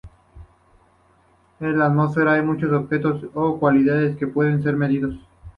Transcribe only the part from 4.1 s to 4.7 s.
que pueden